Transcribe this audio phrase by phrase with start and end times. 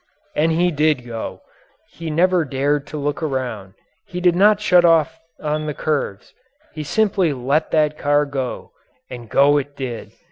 [0.35, 1.41] And he did go....
[1.91, 3.75] He never dared to look around.
[4.03, 6.33] He did not shut off on the curves.
[6.73, 8.71] He simply let that car go
[9.11, 10.13] and go it did.